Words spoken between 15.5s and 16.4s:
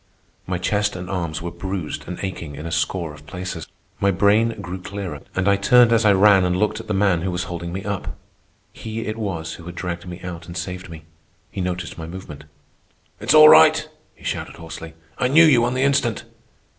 on the instant."